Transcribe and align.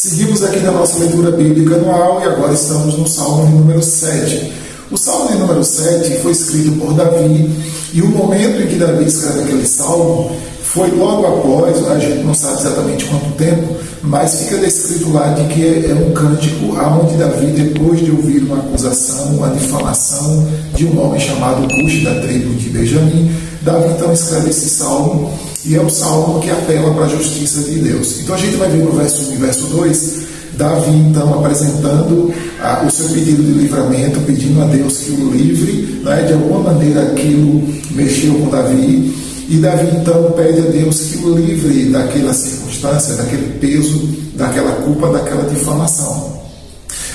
Seguimos 0.00 0.44
aqui 0.44 0.60
na 0.60 0.70
nossa 0.70 0.96
leitura 1.00 1.32
bíblica 1.32 1.74
anual 1.74 2.20
e 2.22 2.24
agora 2.24 2.54
estamos 2.54 2.96
no 2.96 3.08
Salmo 3.08 3.46
número 3.58 3.82
7. 3.82 4.52
O 4.92 4.96
Salmo 4.96 5.36
número 5.36 5.64
7 5.64 6.20
foi 6.20 6.30
escrito 6.30 6.70
por 6.78 6.94
Davi 6.94 7.50
e 7.92 8.00
o 8.00 8.06
momento 8.06 8.62
em 8.62 8.68
que 8.68 8.76
Davi 8.76 9.06
escreve 9.06 9.40
aquele 9.40 9.66
salmo 9.66 10.30
foi 10.62 10.88
logo 10.92 11.26
após, 11.26 11.84
a 11.88 11.98
gente 11.98 12.22
não 12.22 12.32
sabe 12.32 12.60
exatamente 12.60 13.06
quanto 13.06 13.32
tempo, 13.32 13.74
mas 14.04 14.38
fica 14.38 14.58
descrito 14.58 15.12
lá 15.12 15.30
de 15.30 15.52
que 15.52 15.90
é 15.90 15.94
um 15.94 16.12
cântico 16.12 16.76
aonde 16.76 17.16
Davi, 17.16 17.46
depois 17.46 17.98
de 17.98 18.12
ouvir 18.12 18.44
uma 18.44 18.58
acusação, 18.58 19.34
uma 19.34 19.48
difamação 19.48 20.48
de 20.76 20.86
um 20.86 21.04
homem 21.04 21.18
chamado 21.18 21.66
Cush, 21.74 22.04
da 22.04 22.14
tribo 22.20 22.54
de 22.54 22.70
Benjamim, 22.70 23.34
Davi 23.62 23.94
então 23.94 24.12
escreve 24.12 24.50
esse 24.50 24.70
salmo 24.70 25.36
e 25.64 25.74
é 25.74 25.80
um 25.80 25.88
salmo 25.88 26.40
que 26.40 26.50
apela 26.50 26.94
para 26.94 27.04
a 27.04 27.08
justiça 27.08 27.62
de 27.62 27.78
Deus. 27.78 28.20
Então 28.20 28.34
a 28.34 28.38
gente 28.38 28.56
vai 28.56 28.68
ver 28.70 28.84
no 28.84 28.92
verso 28.92 29.30
1 29.30 29.34
e 29.34 29.36
verso 29.36 29.66
2, 29.66 30.14
Davi 30.56 30.90
então 30.90 31.38
apresentando 31.38 32.32
ah, 32.60 32.84
o 32.86 32.90
seu 32.90 33.08
pedido 33.08 33.42
de 33.42 33.52
livramento, 33.52 34.20
pedindo 34.20 34.60
a 34.62 34.66
Deus 34.66 34.98
que 34.98 35.10
o 35.12 35.30
livre, 35.30 36.00
né, 36.02 36.22
de 36.22 36.32
alguma 36.32 36.72
maneira 36.72 37.02
aquilo 37.02 37.68
mexeu 37.92 38.34
com 38.34 38.50
Davi, 38.50 39.14
e 39.48 39.56
Davi 39.56 39.96
então 39.96 40.32
pede 40.32 40.60
a 40.60 40.70
Deus 40.70 41.00
que 41.00 41.24
o 41.24 41.34
livre 41.34 41.86
daquela 41.86 42.34
circunstância, 42.34 43.14
daquele 43.14 43.58
peso, 43.58 44.08
daquela 44.34 44.72
culpa, 44.82 45.10
daquela 45.10 45.48
difamação. 45.48 46.37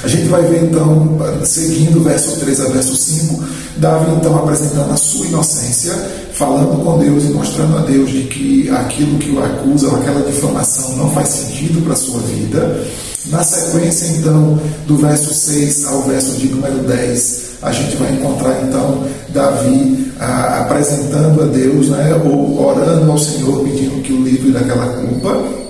A 0.04 0.08
gente 0.08 0.28
vai 0.28 0.42
ver 0.44 0.66
então, 0.66 1.18
seguindo 1.46 2.04
verso 2.04 2.38
3 2.38 2.60
a 2.60 2.66
verso 2.66 2.94
5, 2.94 3.42
Davi 3.78 4.12
então 4.18 4.36
apresentando 4.38 4.92
a 4.92 4.98
sua 4.98 5.26
inocência, 5.28 5.94
falando 6.34 6.84
com 6.84 7.00
Deus 7.00 7.24
e 7.24 7.28
mostrando 7.28 7.78
a 7.78 7.82
Deus 7.84 8.12
de 8.12 8.24
que 8.24 8.70
aquilo 8.70 9.18
que 9.18 9.32
o 9.32 9.42
acusa, 9.42 9.88
ou 9.88 9.96
aquela 9.96 10.22
difamação 10.30 10.98
não 10.98 11.10
faz 11.12 11.30
sentido 11.30 11.82
para 11.84 11.94
a 11.94 11.96
sua 11.96 12.20
vida. 12.20 12.84
Na 13.28 13.42
sequência, 13.42 14.08
então, 14.18 14.60
do 14.86 14.98
verso 14.98 15.34
6 15.34 15.86
ao 15.86 16.02
verso 16.02 16.34
de 16.34 16.50
número 16.50 16.80
10, 16.80 17.44
a 17.62 17.72
gente 17.72 17.96
vai 17.96 18.12
encontrar 18.12 18.62
então 18.62 19.06
Davi 19.30 20.12
ah, 20.20 20.66
apresentando 20.66 21.44
a 21.44 21.46
Deus, 21.46 21.88
né, 21.88 22.14
ou 22.26 22.62
orando 22.62 23.10
ao 23.10 23.18
Senhor, 23.18 23.64
pedindo 23.64 24.02
que 24.04 24.12
o 24.12 24.22
livre 24.22 24.52
daquela 24.52 24.86
culpa 24.86 25.64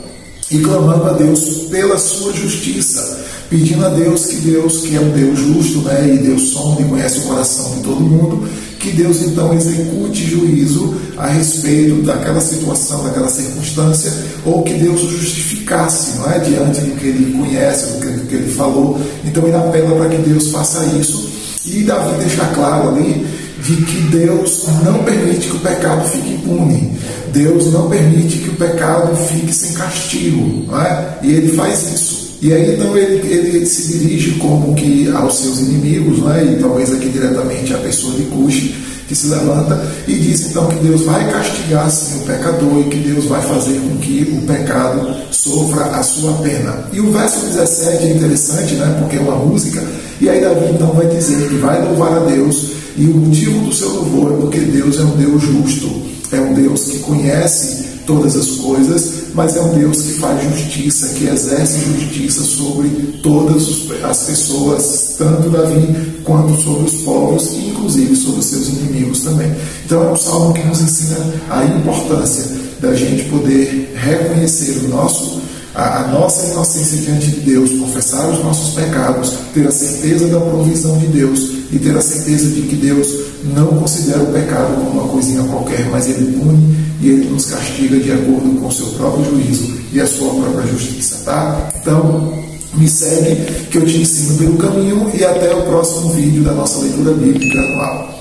e 0.54 0.60
clamando 0.60 1.06
a 1.06 1.14
Deus 1.14 1.68
pela 1.70 1.98
sua 1.98 2.32
justiça 2.34 3.24
pedindo 3.54 3.86
a 3.86 3.90
Deus 3.90 4.26
que 4.26 4.38
Deus, 4.38 4.82
que 4.82 4.96
é 4.96 5.00
um 5.00 5.12
Deus 5.12 5.38
justo, 5.38 5.82
né, 5.82 6.12
e 6.12 6.18
Deus 6.18 6.50
sonda 6.50 6.82
e 6.82 6.86
conhece 6.86 7.20
o 7.20 7.22
coração 7.22 7.76
de 7.76 7.82
todo 7.82 8.00
mundo, 8.02 8.50
que 8.80 8.90
Deus 8.90 9.22
então 9.22 9.54
execute 9.54 10.26
juízo 10.26 10.96
a 11.16 11.28
respeito 11.28 12.02
daquela 12.02 12.42
situação, 12.42 13.04
daquela 13.04 13.30
circunstância, 13.30 14.12
ou 14.44 14.64
que 14.64 14.74
Deus 14.74 15.02
justificasse, 15.02 16.18
não 16.18 16.32
é, 16.32 16.40
diante 16.40 16.82
do 16.82 16.96
que 16.96 17.06
ele 17.06 17.38
conhece, 17.38 17.94
do 17.94 18.00
que, 18.00 18.08
do 18.08 18.28
que 18.28 18.36
ele 18.36 18.52
falou. 18.52 19.00
Então 19.24 19.46
ele 19.46 19.56
apela 19.56 19.96
para 19.98 20.10
que 20.10 20.18
Deus 20.28 20.48
faça 20.48 20.84
isso. 21.00 21.30
E 21.64 21.84
Davi 21.84 22.18
deixa 22.20 22.46
claro 22.56 22.90
ali 22.90 23.26
de 23.64 23.76
que 23.78 24.02
Deus 24.10 24.66
não 24.84 25.04
permite 25.04 25.48
que 25.48 25.56
o 25.56 25.60
pecado 25.60 26.10
fique 26.10 26.34
impune. 26.34 26.98
Deus 27.34 27.74
não 27.74 27.90
permite 27.90 28.38
que 28.38 28.50
o 28.50 28.56
pecado 28.56 29.16
fique 29.16 29.54
sem 29.54 29.74
castigo. 29.74 30.66
Não 30.68 30.80
é? 30.80 31.18
E 31.24 31.34
ele 31.34 31.50
faz 31.54 31.92
isso. 31.92 32.24
E 32.42 32.54
aí 32.54 32.76
então 32.76 32.96
ele, 32.98 33.26
ele 33.26 33.66
se 33.66 33.98
dirige 33.98 34.32
como 34.32 34.76
que 34.76 35.10
aos 35.10 35.40
seus 35.40 35.60
inimigos, 35.60 36.20
né? 36.20 36.44
e 36.44 36.62
talvez 36.62 36.92
aqui 36.92 37.10
diretamente 37.10 37.74
à 37.74 37.78
pessoa 37.78 38.14
de 38.16 38.24
Cush, 38.24 38.70
que 39.08 39.16
se 39.16 39.28
levanta 39.28 39.82
e 40.08 40.14
diz 40.14 40.48
então 40.48 40.68
que 40.68 40.76
Deus 40.76 41.04
vai 41.04 41.30
castigar 41.32 41.90
sim 41.90 42.18
o 42.18 42.26
pecador 42.26 42.80
e 42.80 42.90
que 42.90 42.98
Deus 42.98 43.26
vai 43.26 43.42
fazer 43.42 43.80
com 43.80 43.98
que 43.98 44.38
o 44.38 44.48
pecado 44.48 45.16
sofra 45.32 45.86
a 45.86 46.04
sua 46.04 46.34
pena. 46.34 46.88
E 46.92 47.00
o 47.00 47.12
verso 47.12 47.46
17 47.46 48.06
é 48.06 48.12
interessante, 48.12 48.76
né? 48.76 48.96
porque 49.00 49.18
é 49.18 49.20
uma 49.20 49.36
música, 49.36 49.84
e 50.22 50.30
aí 50.30 50.42
Davi 50.42 50.68
então 50.72 50.94
vai 50.94 51.08
dizer 51.08 51.48
que 51.48 51.56
vai 51.56 51.84
louvar 51.84 52.14
a 52.14 52.26
Deus, 52.26 52.72
e 52.96 53.06
o 53.06 53.18
motivo 53.18 53.66
do 53.66 53.74
seu 53.74 53.90
louvor 53.90 54.34
é 54.34 54.38
porque 54.38 54.60
Deus 54.60 55.00
é 55.00 55.04
um 55.04 55.18
Deus 55.18 55.42
justo, 55.42 55.90
é 56.32 56.40
um 56.40 56.54
Deus 56.54 56.84
que 56.86 57.00
conhece 57.00 57.84
todas 58.06 58.36
as 58.36 58.52
coisas, 58.58 59.24
mas 59.34 59.56
é 59.56 59.62
um 59.62 59.74
Deus 59.74 60.02
que 60.02 60.14
faz 60.14 60.44
justiça, 60.44 61.10
que 61.10 61.26
exerce 61.26 61.80
justiça 61.80 62.44
sobre 62.44 62.90
todas 63.24 63.90
as 64.04 64.24
pessoas, 64.24 65.16
tanto 65.18 65.50
Davi 65.50 66.13
quanto 66.24 66.62
sobre 66.62 66.86
os 66.86 67.02
povos, 67.04 67.52
e 67.54 67.70
inclusive 67.70 68.16
sobre 68.16 68.40
os 68.40 68.46
seus 68.46 68.68
inimigos 68.70 69.22
também. 69.22 69.52
Então 69.86 70.04
é 70.04 70.12
um 70.12 70.16
salmo 70.16 70.54
que 70.54 70.64
nos 70.64 70.82
ensina 70.82 71.18
a 71.50 71.64
importância 71.66 72.46
da 72.80 72.94
gente 72.94 73.24
poder 73.30 73.94
reconhecer 73.96 74.86
o 74.86 74.90
nosso 74.90 75.42
a, 75.76 76.08
nossa 76.08 76.46
inocência 76.52 76.98
diante 77.02 77.32
de 77.32 77.40
Deus, 77.42 77.72
confessar 77.80 78.30
os 78.30 78.44
nossos 78.44 78.76
pecados, 78.76 79.34
ter 79.54 79.68
a 79.68 79.72
certeza 79.72 80.28
da 80.28 80.40
provisão 80.40 80.98
de 81.00 81.08
Deus 81.08 81.40
e 81.72 81.80
ter 81.80 81.98
a 81.98 82.02
certeza 82.02 82.50
de 82.50 82.62
que 82.62 82.76
Deus 82.76 83.08
não 83.56 83.68
considera 83.68 84.22
o 84.22 84.32
pecado 84.32 84.76
como 84.76 85.02
uma 85.02 85.08
coisinha 85.08 85.44
qualquer, 85.44 85.90
mas 85.90 86.08
Ele 86.08 86.38
pune 86.38 86.78
e 87.02 87.10
Ele 87.10 87.30
nos 87.30 87.46
castiga 87.46 87.98
de 88.00 88.12
acordo 88.12 88.60
com 88.60 88.68
o 88.68 88.72
seu 88.72 88.86
próprio 88.88 89.26
juízo 89.26 89.74
e 89.92 90.00
a 90.00 90.06
sua 90.06 90.34
própria 90.34 90.68
justiça, 90.68 91.22
tá? 91.26 91.70
Então, 91.82 92.43
me 92.76 92.88
segue 92.88 93.36
que 93.70 93.78
eu 93.78 93.86
te 93.86 93.98
ensino 93.98 94.38
pelo 94.38 94.58
caminho 94.58 95.12
e 95.16 95.24
até 95.24 95.56
o 95.56 95.64
próximo 95.64 96.12
vídeo 96.14 96.44
da 96.44 96.54
nossa 96.54 96.80
leitura 96.80 97.14
bíblica 97.14 97.60
anual. 97.60 98.14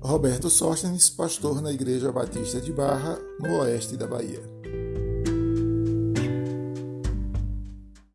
Roberto 0.00 0.50
Sóstenes, 0.50 1.08
pastor 1.08 1.62
na 1.62 1.72
Igreja 1.72 2.12
Batista 2.12 2.60
de 2.60 2.72
Barra, 2.72 3.18
no 3.40 3.60
oeste 3.60 3.96
da 3.96 4.06
Bahia. 4.06 4.59